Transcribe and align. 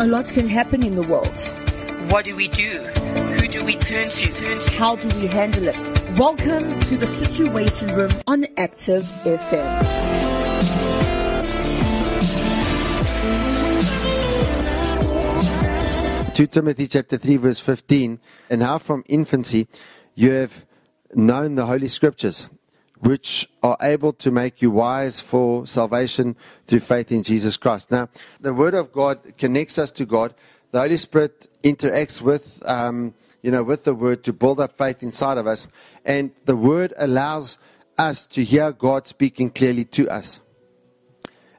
A 0.00 0.06
lot 0.06 0.24
can 0.32 0.48
happen 0.48 0.82
in 0.82 0.94
the 0.94 1.02
world. 1.02 1.38
What 2.10 2.24
do 2.24 2.34
we 2.34 2.48
do? 2.48 2.78
Who 3.36 3.46
do 3.46 3.62
we 3.62 3.76
turn 3.76 4.08
to? 4.08 4.32
Turn 4.32 4.58
to? 4.58 4.70
How 4.72 4.96
do 4.96 5.06
we 5.20 5.26
handle 5.26 5.68
it? 5.68 5.76
Welcome 6.18 6.80
to 6.88 6.96
the 6.96 7.06
Situation 7.06 7.88
Room 7.94 8.10
on 8.26 8.46
Active 8.56 9.02
FM. 9.24 9.84
2 16.34 16.46
Timothy 16.46 16.88
chapter 16.88 17.18
3 17.18 17.36
verse 17.36 17.60
15, 17.60 18.20
and 18.48 18.62
how 18.62 18.78
from 18.78 19.04
infancy 19.06 19.68
you 20.14 20.30
have 20.30 20.64
known 21.14 21.56
the 21.56 21.66
holy 21.66 21.88
scriptures, 21.88 22.48
which 23.00 23.48
are 23.62 23.76
able 23.80 24.12
to 24.12 24.30
make 24.30 24.60
you 24.60 24.70
wise 24.70 25.20
for 25.20 25.66
salvation 25.66 26.36
through 26.66 26.80
faith 26.80 27.10
in 27.10 27.22
Jesus 27.22 27.56
Christ. 27.56 27.90
Now, 27.90 28.08
the 28.40 28.54
word 28.54 28.74
of 28.74 28.92
God 28.92 29.36
connects 29.38 29.78
us 29.78 29.90
to 29.92 30.04
God. 30.04 30.34
The 30.70 30.80
Holy 30.80 30.96
Spirit 30.96 31.48
interacts 31.62 32.20
with, 32.20 32.62
um, 32.66 33.14
you 33.42 33.50
know, 33.50 33.62
with 33.62 33.84
the 33.84 33.94
word 33.94 34.22
to 34.24 34.32
build 34.32 34.60
up 34.60 34.76
faith 34.76 35.02
inside 35.02 35.38
of 35.38 35.46
us, 35.46 35.66
and 36.04 36.30
the 36.44 36.56
word 36.56 36.92
allows 36.98 37.58
us 37.98 38.26
to 38.26 38.44
hear 38.44 38.72
God 38.72 39.06
speaking 39.06 39.50
clearly 39.50 39.84
to 39.86 40.08
us. 40.08 40.40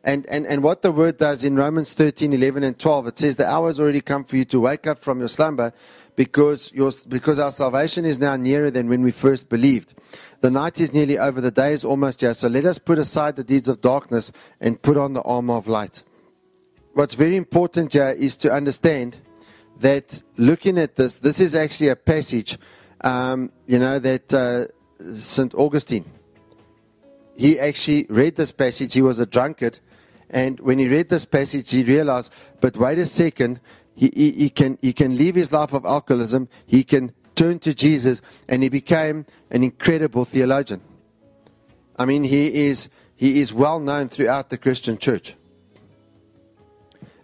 And, 0.04 0.26
and, 0.28 0.48
and 0.48 0.64
what 0.64 0.82
the 0.82 0.92
word 0.92 1.18
does 1.18 1.44
in 1.44 1.56
Romans 1.56 1.94
13, 1.94 2.34
11, 2.34 2.64
and 2.64 2.78
12, 2.78 3.08
it 3.08 3.20
says, 3.20 3.36
The 3.36 3.48
hour 3.48 3.68
has 3.68 3.80
already 3.80 4.02
come 4.02 4.24
for 4.24 4.36
you 4.36 4.46
to 4.46 4.60
wake 4.60 4.88
up 4.88 4.98
from 4.98 5.20
your 5.20 5.30
slumber 5.30 5.74
because, 6.16 6.72
your, 6.74 6.92
because 7.08 7.38
our 7.38 7.52
salvation 7.52 8.04
is 8.06 8.20
now 8.20 8.36
nearer 8.36 8.72
than 8.72 8.90
when 8.90 9.04
we 9.04 9.12
first 9.12 9.48
believed. 9.48 9.94
The 10.42 10.50
night 10.50 10.82
is 10.82 10.92
nearly 10.92 11.20
over, 11.20 11.40
the 11.40 11.52
day 11.52 11.74
is 11.74 11.86
almost 11.86 12.22
here. 12.22 12.34
So 12.34 12.48
let 12.48 12.66
us 12.66 12.80
put 12.80 12.98
aside 12.98 13.36
the 13.36 13.44
deeds 13.44 13.68
of 13.68 13.82
darkness 13.82 14.32
and 14.60 14.82
put 14.82 14.98
on 14.98 15.14
the 15.14 15.22
armor 15.22 15.54
of 15.54 15.68
light. 15.68 16.02
What's 16.94 17.14
very 17.14 17.36
important 17.36 17.94
here 17.94 18.10
is 18.10 18.36
to 18.38 18.52
understand 18.52 19.18
that 19.80 20.22
looking 20.38 20.80
at 20.80 20.96
this, 20.96 21.16
this 21.18 21.40
is 21.40 21.54
actually 21.54 21.90
a 21.90 21.96
passage, 21.96 22.58
um, 23.02 23.52
you 23.68 23.78
know, 23.78 24.00
that 24.00 24.34
uh, 24.34 24.66
St. 25.14 25.54
Augustine, 25.54 26.06
he 27.38 27.60
actually 27.60 28.06
read 28.10 28.36
this 28.36 28.52
passage. 28.52 28.94
He 28.94 29.02
was 29.02 29.20
a 29.20 29.26
drunkard. 29.26 29.80
And 30.32 30.60
when 30.62 30.80
he 30.80 30.88
read 30.88 31.10
this 31.10 31.26
passage, 31.26 31.70
he 31.70 31.84
realized, 31.84 32.32
but 32.62 32.78
wait 32.78 32.98
a 32.98 33.06
second, 33.06 33.60
he, 33.96 34.12
he, 34.16 34.32
he, 34.32 34.50
can, 34.50 34.78
he 34.82 34.94
can 34.94 35.18
leave 35.18 35.36
his 35.36 35.52
life 35.52 35.74
of 35.74 35.86
alcoholism, 35.86 36.48
he 36.66 36.84
can 36.84 37.12
turn 37.36 37.60
to 37.60 37.74
Jesus, 37.74 38.22
and 38.48 38.64
he 38.64 38.70
became 38.70 39.26
an 39.52 39.64
incredible 39.64 40.24
theologian. 40.24 40.82
I 41.98 42.06
mean, 42.06 42.24
he 42.24 42.66
is, 42.68 42.90
he 43.16 43.42
is 43.42 43.54
well 43.54 43.80
known 43.80 44.08
throughout 44.08 44.50
the 44.50 44.58
Christian 44.58 44.98
church. 44.98 45.36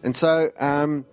And 0.04 0.16
so 0.16 0.52
um, 0.60 1.06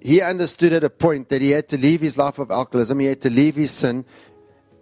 he 0.00 0.22
understood 0.22 0.72
at 0.72 0.84
a 0.84 0.90
point 0.90 1.28
that 1.28 1.42
he 1.42 1.50
had 1.50 1.68
to 1.68 1.76
leave 1.76 2.00
his 2.00 2.16
life 2.16 2.38
of 2.38 2.50
alcoholism, 2.50 2.98
he 2.98 3.06
had 3.06 3.20
to 3.22 3.30
leave 3.30 3.56
his 3.56 3.70
sin 3.70 4.06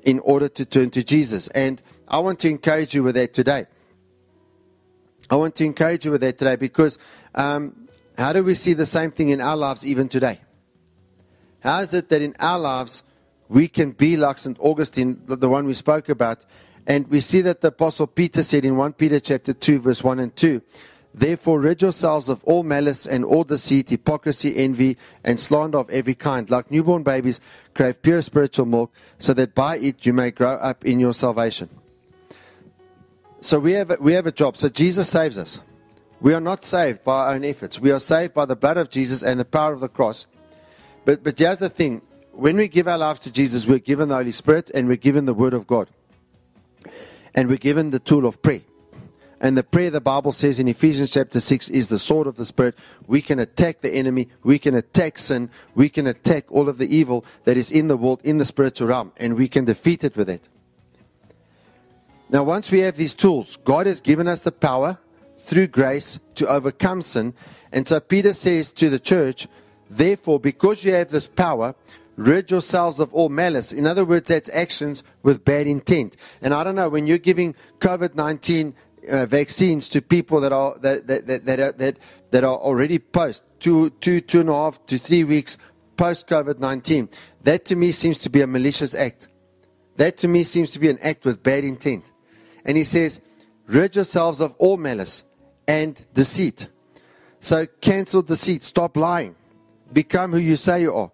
in 0.04 0.20
order 0.20 0.48
to 0.48 0.64
turn 0.64 0.90
to 0.90 1.02
Jesus. 1.02 1.48
And 1.48 1.82
I 2.06 2.20
want 2.20 2.38
to 2.40 2.48
encourage 2.48 2.94
you 2.94 3.02
with 3.02 3.16
that 3.16 3.34
today. 3.34 3.66
I 5.28 5.36
want 5.36 5.54
to 5.56 5.64
encourage 5.64 6.04
you 6.04 6.12
with 6.12 6.20
that 6.20 6.38
today 6.38 6.56
because 6.56 6.98
um, 7.34 7.88
how 8.16 8.32
do 8.32 8.44
we 8.44 8.54
see 8.54 8.72
the 8.72 8.86
same 8.86 9.10
thing 9.10 9.30
in 9.30 9.40
our 9.40 9.56
lives 9.56 9.84
even 9.86 10.08
today? 10.08 10.40
How 11.60 11.80
is 11.80 11.92
it 11.94 12.08
that 12.10 12.22
in 12.22 12.34
our 12.38 12.58
lives 12.58 13.04
we 13.48 13.68
can 13.68 13.92
be 13.92 14.16
like 14.16 14.38
St. 14.38 14.56
Augustine, 14.60 15.20
the, 15.26 15.48
one 15.48 15.66
we 15.66 15.74
spoke 15.74 16.08
about, 16.08 16.44
and 16.86 17.08
we 17.08 17.20
see 17.20 17.40
that 17.42 17.60
the 17.60 17.68
Apostle 17.68 18.06
Peter 18.06 18.42
said 18.42 18.64
in 18.64 18.76
1 18.76 18.92
Peter 18.94 19.20
chapter 19.20 19.52
2, 19.52 19.80
verse 19.80 20.02
1 20.02 20.18
and 20.20 20.34
2, 20.36 20.62
Therefore 21.14 21.60
rid 21.60 21.80
yourselves 21.80 22.28
of 22.28 22.44
all 22.44 22.62
malice 22.62 23.06
and 23.06 23.24
all 23.24 23.42
deceit, 23.42 23.88
hypocrisy, 23.88 24.56
envy, 24.56 24.98
and 25.24 25.40
slander 25.40 25.78
of 25.78 25.88
every 25.90 26.14
kind. 26.14 26.50
Like 26.50 26.70
newborn 26.70 27.04
babies, 27.04 27.40
crave 27.74 28.02
pure 28.02 28.20
spiritual 28.20 28.66
milk, 28.66 28.92
so 29.18 29.32
that 29.34 29.54
by 29.54 29.78
it 29.78 30.04
you 30.04 30.12
may 30.12 30.30
grow 30.30 30.52
up 30.52 30.84
in 30.84 31.00
your 31.00 31.14
salvation. 31.14 31.70
So 33.40 33.58
we 33.58 33.72
have, 33.72 33.90
a, 33.90 33.96
we 34.00 34.12
have 34.14 34.26
a 34.26 34.32
job. 34.32 34.56
So 34.56 34.68
Jesus 34.68 35.08
saves 35.08 35.38
us. 35.38 35.60
We 36.20 36.34
are 36.34 36.40
not 36.40 36.64
saved 36.64 37.04
by 37.04 37.26
our 37.26 37.34
own 37.34 37.44
efforts. 37.44 37.78
We 37.78 37.90
are 37.90 38.00
saved 38.00 38.34
by 38.34 38.46
the 38.46 38.56
blood 38.56 38.78
of 38.78 38.90
Jesus 38.90 39.22
and 39.22 39.38
the 39.38 39.44
power 39.44 39.72
of 39.72 39.80
the 39.80 39.88
cross. 39.88 40.26
But, 41.04 41.22
but 41.22 41.38
here's 41.38 41.58
the 41.58 41.68
thing. 41.68 42.02
When 42.32 42.56
we 42.56 42.68
give 42.68 42.88
our 42.88 42.98
lives 42.98 43.20
to 43.20 43.30
Jesus, 43.30 43.66
we're 43.66 43.78
given 43.78 44.08
the 44.08 44.16
Holy 44.16 44.30
Spirit 44.30 44.70
and 44.74 44.88
we're 44.88 44.96
given 44.96 45.26
the 45.26 45.34
Word 45.34 45.54
of 45.54 45.66
God. 45.66 45.88
And 47.34 47.48
we're 47.48 47.58
given 47.58 47.90
the 47.90 47.98
tool 47.98 48.26
of 48.26 48.40
prayer. 48.42 48.62
And 49.40 49.56
the 49.56 49.62
prayer 49.62 49.90
the 49.90 50.00
Bible 50.00 50.32
says 50.32 50.58
in 50.58 50.66
Ephesians 50.66 51.10
chapter 51.10 51.40
6 51.40 51.68
is 51.68 51.88
the 51.88 51.98
sword 51.98 52.26
of 52.26 52.36
the 52.36 52.46
Spirit. 52.46 52.74
We 53.06 53.20
can 53.20 53.38
attack 53.38 53.82
the 53.82 53.92
enemy. 53.92 54.28
We 54.42 54.58
can 54.58 54.74
attack 54.74 55.18
sin. 55.18 55.50
We 55.74 55.90
can 55.90 56.06
attack 56.06 56.50
all 56.50 56.70
of 56.70 56.78
the 56.78 56.94
evil 56.94 57.24
that 57.44 57.58
is 57.58 57.70
in 57.70 57.88
the 57.88 57.98
world, 57.98 58.22
in 58.24 58.38
the 58.38 58.46
spiritual 58.46 58.88
realm. 58.88 59.12
And 59.18 59.34
we 59.34 59.48
can 59.48 59.66
defeat 59.66 60.04
it 60.04 60.16
with 60.16 60.30
it. 60.30 60.48
Now, 62.28 62.42
once 62.42 62.70
we 62.70 62.80
have 62.80 62.96
these 62.96 63.14
tools, 63.14 63.56
God 63.64 63.86
has 63.86 64.00
given 64.00 64.26
us 64.26 64.42
the 64.42 64.52
power 64.52 64.98
through 65.38 65.68
grace 65.68 66.18
to 66.34 66.48
overcome 66.48 67.02
sin. 67.02 67.34
And 67.72 67.86
so 67.86 68.00
Peter 68.00 68.34
says 68.34 68.72
to 68.72 68.90
the 68.90 68.98
church, 68.98 69.46
therefore, 69.88 70.40
because 70.40 70.82
you 70.82 70.92
have 70.92 71.10
this 71.10 71.28
power, 71.28 71.74
rid 72.16 72.50
yourselves 72.50 72.98
of 72.98 73.12
all 73.14 73.28
malice. 73.28 73.72
In 73.72 73.86
other 73.86 74.04
words, 74.04 74.28
that's 74.28 74.48
actions 74.48 75.04
with 75.22 75.44
bad 75.44 75.66
intent. 75.66 76.16
And 76.42 76.52
I 76.52 76.64
don't 76.64 76.74
know, 76.74 76.88
when 76.88 77.06
you're 77.06 77.18
giving 77.18 77.54
COVID 77.78 78.14
19 78.16 78.74
uh, 79.08 79.26
vaccines 79.26 79.88
to 79.90 80.02
people 80.02 80.40
that 80.40 80.52
are, 80.52 80.76
that, 80.78 81.06
that, 81.06 81.26
that, 81.28 81.46
that, 81.46 81.60
are, 81.60 81.72
that, 81.72 81.98
that 82.32 82.42
are 82.42 82.56
already 82.56 82.98
post 82.98 83.44
two, 83.60 83.90
two, 84.00 84.20
two 84.20 84.40
and 84.40 84.48
a 84.48 84.52
half 84.52 84.84
to 84.86 84.98
three 84.98 85.22
weeks 85.22 85.58
post 85.96 86.26
COVID 86.26 86.58
19, 86.58 87.08
that 87.44 87.64
to 87.66 87.76
me 87.76 87.92
seems 87.92 88.18
to 88.20 88.30
be 88.30 88.40
a 88.40 88.46
malicious 88.46 88.94
act. 88.94 89.28
That 89.96 90.16
to 90.18 90.28
me 90.28 90.44
seems 90.44 90.72
to 90.72 90.78
be 90.78 90.90
an 90.90 90.98
act 91.00 91.24
with 91.24 91.42
bad 91.42 91.64
intent. 91.64 92.04
And 92.66 92.76
he 92.76 92.84
says, 92.84 93.20
rid 93.66 93.96
yourselves 93.96 94.40
of 94.40 94.54
all 94.58 94.76
malice 94.76 95.24
and 95.66 95.98
deceit. 96.12 96.66
So 97.40 97.66
cancel 97.80 98.22
deceit. 98.22 98.62
Stop 98.62 98.96
lying. 98.96 99.36
Become 99.92 100.32
who 100.32 100.38
you 100.38 100.56
say 100.56 100.82
you 100.82 100.92
are. 100.92 101.12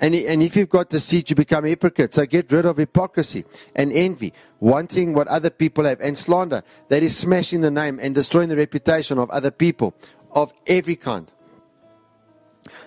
And, 0.00 0.16
and 0.16 0.42
if 0.42 0.56
you've 0.56 0.68
got 0.68 0.90
deceit, 0.90 1.30
you 1.30 1.36
become 1.36 1.64
hypocrite. 1.64 2.14
So 2.14 2.26
get 2.26 2.50
rid 2.50 2.66
of 2.66 2.76
hypocrisy 2.76 3.44
and 3.76 3.92
envy, 3.92 4.32
wanting 4.58 5.14
what 5.14 5.28
other 5.28 5.50
people 5.50 5.84
have, 5.84 6.00
and 6.00 6.18
slander. 6.18 6.64
That 6.88 7.04
is 7.04 7.16
smashing 7.16 7.60
the 7.60 7.70
name 7.70 8.00
and 8.02 8.12
destroying 8.12 8.48
the 8.48 8.56
reputation 8.56 9.18
of 9.18 9.30
other 9.30 9.52
people 9.52 9.94
of 10.32 10.52
every 10.66 10.96
kind. 10.96 11.30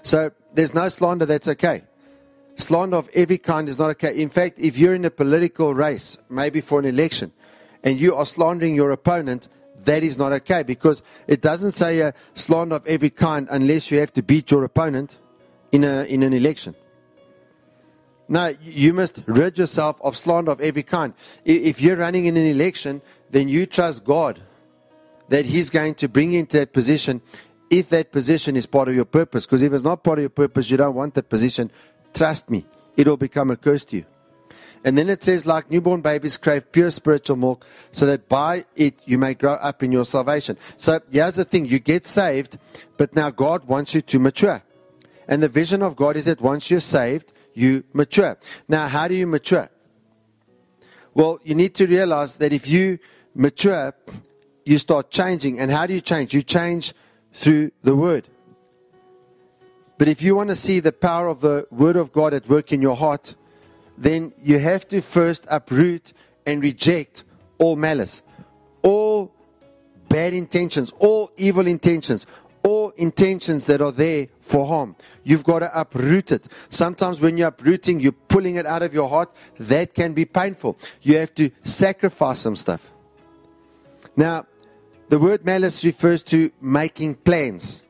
So 0.04 0.32
there's 0.54 0.74
no 0.74 0.90
slander 0.90 1.26
that's 1.26 1.48
okay. 1.48 1.84
Slander 2.58 2.98
of 2.98 3.10
every 3.14 3.38
kind 3.38 3.70
is 3.70 3.80
not 3.80 3.92
okay. 3.92 4.22
In 4.22 4.30
fact, 4.30 4.60
if 4.60 4.78
you're 4.78 4.96
in 4.96 5.06
a 5.06 5.10
political 5.10 5.74
race, 5.74 6.18
maybe 6.30 6.60
for 6.60 6.80
an 6.80 6.86
election, 6.86 7.32
and 7.86 8.02
you 8.02 8.16
are 8.16 8.26
slandering 8.26 8.76
your 8.76 8.92
opponent, 8.92 9.48
that 9.86 10.04
is 10.04 10.18
not 10.18 10.34
okay 10.34 10.64
because 10.64 11.04
it 11.28 11.42
doesn't 11.42 11.72
say 11.72 12.02
a 12.02 12.14
slander 12.34 12.76
of 12.76 12.88
every 12.88 13.12
kind 13.12 13.48
unless 13.52 13.92
you 13.92 14.00
have 14.00 14.12
to 14.14 14.24
beat 14.24 14.52
your 14.52 14.64
opponent 14.64 15.18
in, 15.72 15.84
a, 15.84 16.04
in 16.06 16.24
an 16.24 16.34
election. 16.34 16.76
No, 18.28 18.56
you 18.64 18.92
must 18.92 19.22
rid 19.28 19.60
yourself 19.60 19.98
of 20.02 20.18
slander 20.18 20.52
of 20.52 20.60
every 20.60 20.82
kind. 20.82 21.14
If 21.46 21.80
you're 21.80 21.96
running 21.96 22.26
in 22.26 22.36
an 22.36 22.46
election, 22.46 23.04
then 23.30 23.48
you 23.48 23.68
trust 23.68 24.04
God 24.04 24.42
that 25.30 25.46
He's 25.46 25.70
going 25.70 25.94
to 25.96 26.08
bring 26.08 26.32
you 26.32 26.40
into 26.40 26.58
that 26.58 26.74
position 26.74 27.22
if 27.70 27.90
that 27.90 28.12
position 28.12 28.56
is 28.56 28.66
part 28.66 28.88
of 28.88 28.96
your 28.96 29.06
purpose. 29.06 29.46
Because 29.46 29.62
if 29.62 29.74
it's 29.74 29.84
not 29.84 30.04
part 30.04 30.18
of 30.18 30.24
your 30.24 30.30
purpose, 30.30 30.72
you 30.72 30.78
don't 30.78 30.96
want 30.96 31.14
that 31.16 31.30
position. 31.30 31.72
Trust 32.16 32.50
me, 32.50 32.66
it'll 32.98 33.18
become 33.18 33.52
a 33.52 33.56
curse 33.56 33.86
to 33.86 33.98
you. 33.98 34.06
And 34.86 34.96
then 34.96 35.10
it 35.10 35.24
says, 35.24 35.48
like 35.48 35.72
newborn 35.72 36.02
babies 36.02 36.38
crave 36.38 36.72
pure 36.72 36.92
spiritual 36.92 37.38
milk, 37.38 37.66
so 37.92 38.06
that 38.06 38.30
by 38.30 38.66
it 38.76 39.02
you 39.06 39.18
may 39.18 39.34
grow 39.34 39.54
up 39.54 39.82
in 39.82 39.92
your 39.92 40.06
salvation. 40.06 40.58
So 40.78 41.02
here's 41.12 41.36
the 41.36 41.44
thing 41.44 41.66
you 41.66 41.80
get 41.80 42.06
saved, 42.06 42.60
but 42.96 43.16
now 43.16 43.32
God 43.32 43.68
wants 43.68 43.96
you 43.96 44.04
to 44.04 44.20
mature. 44.20 44.62
And 45.28 45.42
the 45.42 45.50
vision 45.50 45.82
of 45.82 45.96
God 45.96 46.16
is 46.16 46.26
that 46.26 46.40
once 46.40 46.70
you're 46.70 46.80
saved, 46.80 47.34
you 47.56 47.84
mature. 47.94 48.38
Now, 48.68 48.88
how 48.88 49.08
do 49.08 49.16
you 49.16 49.26
mature? 49.26 49.70
Well, 51.16 51.40
you 51.44 51.56
need 51.56 51.74
to 51.76 51.88
realize 51.88 52.38
that 52.38 52.54
if 52.54 52.68
you 52.68 53.00
mature, 53.34 53.96
you 54.66 54.78
start 54.78 55.10
changing. 55.10 55.60
And 55.60 55.72
how 55.72 55.88
do 55.88 55.96
you 55.96 56.02
change? 56.02 56.34
You 56.34 56.44
change 56.44 56.94
through 57.34 57.72
the 57.82 57.96
Word. 57.96 58.28
But 59.98 60.10
if 60.10 60.22
you 60.22 60.36
want 60.36 60.50
to 60.50 60.56
see 60.56 60.80
the 60.80 60.92
power 60.92 61.28
of 61.28 61.42
the 61.42 61.68
Word 61.72 61.96
of 61.96 62.12
God 62.12 62.36
at 62.36 62.48
work 62.48 62.72
in 62.72 62.84
your 62.84 62.98
heart, 62.98 63.34
then 63.98 64.34
you 64.42 64.60
have 64.60 64.88
to 64.90 65.02
first 65.02 65.46
uproot 65.50 66.14
and 66.46 66.62
reject 66.62 67.24
all 67.58 67.76
malice, 67.76 68.22
all 68.82 69.32
bad 70.10 70.34
intentions, 70.34 70.94
all 71.00 71.32
evil 71.38 71.68
intentions, 71.68 72.26
all 72.64 72.90
intentions 72.92 73.66
that 73.66 73.82
are 73.82 73.92
there 73.92 74.28
for 74.40 74.66
harm. 74.66 74.96
You've 75.24 75.44
got 75.44 75.60
to 75.60 75.80
uproot 75.80 76.32
it. 76.32 76.48
Sometimes 76.70 77.20
when 77.20 77.38
you're 77.38 77.50
uprooting, 77.50 78.00
you're 78.00 78.12
pulling 78.12 78.56
it 78.56 78.66
out 78.66 78.82
of 78.82 78.94
your 78.94 79.08
heart. 79.10 79.34
That 79.60 79.94
can 79.94 80.14
be 80.14 80.26
painful. 80.26 80.78
You 81.02 81.18
have 81.18 81.34
to 81.36 81.52
sacrifice 81.64 82.40
some 82.40 82.56
stuff. 82.56 82.92
Now, 84.16 84.48
the 85.10 85.20
word 85.20 85.46
malice 85.46 85.84
refers 85.84 86.24
to 86.24 86.52
making 86.60 87.16
plans. 87.16 87.84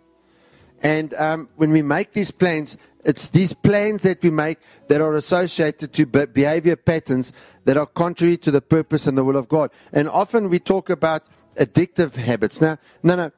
And 0.86 1.16
um, 1.16 1.50
when 1.56 1.72
we 1.72 1.82
make 1.82 2.14
these 2.14 2.30
plans, 2.30 2.78
it's 3.04 3.26
these 3.30 3.54
plans 3.54 4.04
that 4.04 4.22
we 4.22 4.30
make 4.30 4.60
that 4.88 5.02
are 5.02 5.16
associated 5.16 5.92
to 5.94 6.06
behavior 6.06 6.76
patterns 6.76 7.34
that 7.64 7.76
are 7.76 7.88
contrary 7.88 8.38
to 8.38 8.52
the 8.52 8.62
purpose 8.62 9.08
and 9.08 9.18
the 9.18 9.24
will 9.24 9.36
of 9.36 9.50
God. 9.50 9.72
And 9.92 10.08
often 10.08 10.48
we 10.48 10.60
talk 10.60 10.92
about 10.92 11.24
addictive 11.58 12.14
habits. 12.14 12.62
Now, 12.62 12.78
no, 13.02 13.16
no. 13.16 13.32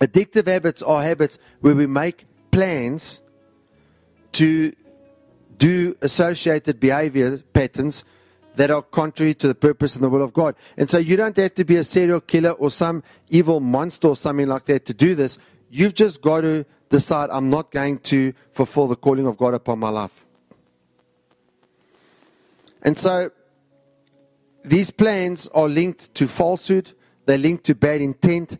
Addictive 0.00 0.46
habits 0.46 0.80
are 0.80 1.02
habits 1.02 1.38
where 1.60 1.74
we 1.74 1.86
make 1.86 2.24
plans 2.50 3.20
to 4.32 4.72
do 5.58 5.94
associated 6.00 6.80
behavior 6.80 7.42
patterns 7.52 8.04
that 8.56 8.70
are 8.70 8.80
contrary 8.80 9.34
to 9.34 9.48
the 9.48 9.54
purpose 9.54 9.96
and 9.96 10.02
the 10.02 10.08
will 10.08 10.22
of 10.22 10.32
God. 10.32 10.54
And 10.78 10.88
so 10.88 10.96
you 10.96 11.18
don't 11.18 11.36
have 11.36 11.54
to 11.56 11.64
be 11.64 11.76
a 11.76 11.84
serial 11.84 12.22
killer 12.22 12.52
or 12.52 12.70
some 12.70 13.02
evil 13.28 13.60
monster 13.60 14.08
or 14.08 14.16
something 14.16 14.46
like 14.46 14.64
that 14.64 14.86
to 14.86 14.94
do 14.94 15.14
this. 15.14 15.38
You've 15.76 15.94
just 15.94 16.22
got 16.22 16.42
to 16.42 16.64
decide 16.88 17.30
I'm 17.30 17.50
not 17.50 17.72
going 17.72 17.98
to 18.10 18.32
fulfill 18.52 18.86
the 18.86 18.94
calling 18.94 19.26
of 19.26 19.36
God 19.36 19.54
upon 19.54 19.80
my 19.80 19.88
life. 19.88 20.24
And 22.82 22.96
so 22.96 23.32
these 24.64 24.92
plans 24.92 25.48
are 25.48 25.68
linked 25.68 26.14
to 26.14 26.28
falsehood, 26.28 26.92
they're 27.26 27.38
linked 27.38 27.64
to 27.64 27.74
bad 27.74 28.00
intent, 28.02 28.58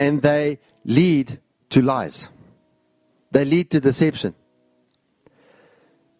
and 0.00 0.20
they 0.20 0.58
lead 0.84 1.38
to 1.70 1.80
lies. 1.80 2.28
They 3.30 3.44
lead 3.44 3.70
to 3.70 3.78
deception. 3.78 4.34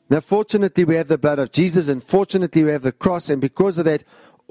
Now, 0.08 0.20
fortunately, 0.20 0.84
we 0.84 0.94
have 0.94 1.08
the 1.08 1.19
blood 1.19 1.41
of 1.41 1.50
Jesus, 1.50 1.88
and 1.88 2.00
fortunately, 2.00 2.62
we 2.62 2.70
have 2.70 2.82
the 2.82 2.93
cross, 2.93 3.29
and 3.29 3.41
because 3.41 3.76
of 3.76 3.87
that, 3.87 4.05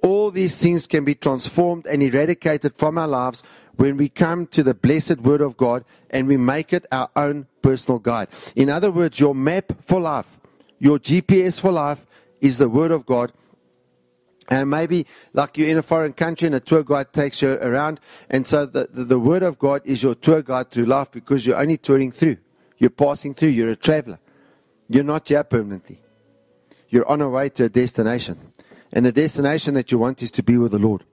all 0.04 0.32
these 0.32 0.58
things 0.58 0.88
can 0.88 1.04
be 1.06 1.16
transformed 1.16 1.88
and 1.88 2.04
eradicated 2.04 2.76
from 2.76 2.98
our 2.98 3.08
lives 3.08 3.44
when 3.78 3.98
we 3.98 4.10
come 4.10 4.48
to 4.48 4.64
the 4.64 4.74
blessed 4.74 5.20
Word 5.20 5.42
of 5.42 5.58
God 5.58 5.86
and 6.10 6.28
we 6.28 6.38
make 6.38 6.74
it 6.74 6.86
our 6.92 7.10
own 7.16 7.48
personal 7.62 8.00
guide. 8.00 8.28
In 8.56 8.70
other 8.70 8.92
words, 8.92 9.20
your 9.20 9.36
map 9.36 9.72
for 9.86 10.00
life, 10.00 10.40
your 10.80 11.00
GPS 11.00 11.60
for 11.60 11.72
life 11.72 12.06
is 12.42 12.58
the 12.58 12.70
Word 12.70 12.92
of 12.92 13.06
God. 13.06 13.32
And 14.50 14.70
maybe 14.70 15.06
like 15.34 15.58
you're 15.58 15.68
in 15.68 15.78
a 15.78 15.84
foreign 15.84 16.14
country 16.14 16.46
and 16.46 16.56
a 16.56 16.60
tour 16.60 16.84
guide 16.84 17.12
takes 17.12 17.42
you 17.42 17.54
around, 17.56 18.00
and 18.30 18.48
so 18.48 18.66
the, 18.66 18.88
the, 18.92 19.04
the 19.04 19.20
Word 19.20 19.44
of 19.44 19.60
God 19.60 19.82
is 19.84 20.02
your 20.02 20.16
tour 20.16 20.42
guide 20.42 20.72
through 20.72 20.86
life 20.86 21.12
because 21.12 21.46
you're 21.46 21.60
only 21.60 21.78
touring 21.78 22.12
through. 22.12 22.38
You're 22.78 22.90
passing 22.92 23.34
through, 23.34 23.50
you're 23.50 23.72
a 23.72 23.76
traveler. 23.76 24.20
You're 24.88 25.04
not 25.04 25.28
here 25.28 25.44
permanently. 25.44 26.00
You're 26.90 27.08
on 27.10 27.22
a 27.22 27.30
way 27.30 27.50
to 27.50 27.66
a 27.66 27.70
destination. 27.70 28.54
And 28.92 29.06
the 29.06 29.12
destination 29.12 29.74
that 29.76 29.92
you 29.92 29.98
want 29.98 30.24
is 30.24 30.32
to 30.32 30.44
be 30.44 30.58
with 30.58 30.72
the 30.72 30.80
Lord. 30.80 31.04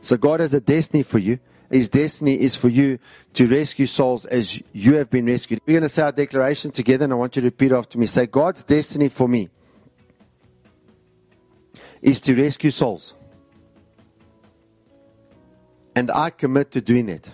So 0.00 0.16
God 0.16 0.40
has 0.40 0.54
a 0.54 0.60
destiny 0.60 1.02
for 1.02 1.18
you. 1.18 1.38
His 1.70 1.88
destiny 1.88 2.40
is 2.40 2.54
for 2.54 2.68
you 2.68 2.98
to 3.34 3.46
rescue 3.46 3.86
souls 3.86 4.24
as 4.26 4.62
you 4.72 4.94
have 4.94 5.10
been 5.10 5.26
rescued. 5.26 5.60
We're 5.66 5.74
going 5.74 5.82
to 5.82 5.88
say 5.88 6.02
our 6.02 6.12
declaration 6.12 6.70
together, 6.70 7.04
and 7.04 7.12
I 7.12 7.16
want 7.16 7.34
you 7.34 7.42
to 7.42 7.46
repeat 7.46 7.72
after 7.72 7.98
me. 7.98 8.06
Say, 8.06 8.26
God's 8.26 8.62
destiny 8.62 9.08
for 9.08 9.26
me 9.26 9.48
is 12.00 12.20
to 12.20 12.36
rescue 12.36 12.70
souls. 12.70 13.14
And 15.96 16.10
I 16.10 16.30
commit 16.30 16.70
to 16.72 16.80
doing 16.80 17.08
it. 17.08 17.32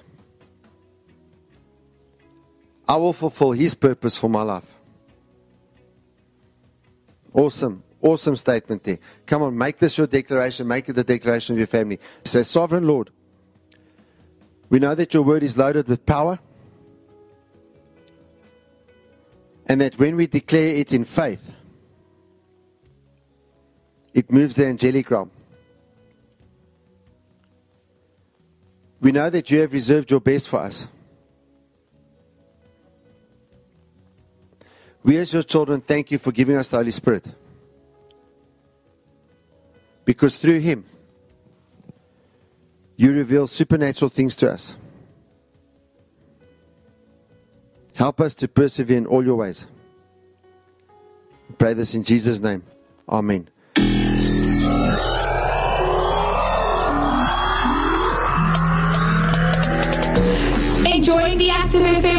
I 2.88 2.96
will 2.96 3.12
fulfill 3.12 3.52
His 3.52 3.74
purpose 3.74 4.16
for 4.16 4.30
my 4.30 4.42
life. 4.42 4.78
Awesome. 7.34 7.82
Awesome 8.02 8.34
statement 8.34 8.82
there. 8.82 8.98
Come 9.26 9.42
on, 9.42 9.56
make 9.56 9.78
this 9.78 9.96
your 9.96 10.08
declaration. 10.08 10.66
Make 10.66 10.88
it 10.88 10.94
the 10.94 11.04
declaration 11.04 11.54
of 11.54 11.58
your 11.58 11.68
family. 11.68 12.00
Say, 12.24 12.42
Sovereign 12.42 12.86
Lord, 12.86 13.10
we 14.68 14.80
know 14.80 14.94
that 14.96 15.14
your 15.14 15.22
word 15.22 15.44
is 15.44 15.56
loaded 15.56 15.86
with 15.86 16.04
power. 16.04 16.38
And 19.66 19.80
that 19.80 19.96
when 19.98 20.16
we 20.16 20.26
declare 20.26 20.74
it 20.74 20.92
in 20.92 21.04
faith, 21.04 21.52
it 24.12 24.30
moves 24.30 24.56
the 24.56 24.66
angelic 24.66 25.08
realm. 25.08 25.30
We 29.00 29.12
know 29.12 29.30
that 29.30 29.50
you 29.50 29.60
have 29.60 29.72
reserved 29.72 30.10
your 30.10 30.20
best 30.20 30.48
for 30.48 30.58
us. 30.60 30.86
We, 35.04 35.16
as 35.18 35.32
your 35.32 35.42
children, 35.42 35.80
thank 35.80 36.10
you 36.10 36.18
for 36.18 36.32
giving 36.32 36.56
us 36.56 36.68
the 36.68 36.76
Holy 36.76 36.90
Spirit. 36.90 37.26
Because 40.04 40.34
through 40.36 40.60
Him, 40.60 40.84
you 42.96 43.12
reveal 43.12 43.46
supernatural 43.46 44.08
things 44.08 44.36
to 44.36 44.50
us. 44.50 44.76
Help 47.94 48.20
us 48.20 48.34
to 48.36 48.48
persevere 48.48 48.98
in 48.98 49.06
all 49.06 49.24
your 49.24 49.36
ways. 49.36 49.66
pray 51.58 51.74
this 51.74 51.94
in 51.94 52.02
Jesus' 52.02 52.40
name. 52.40 52.62
Amen. 53.08 53.48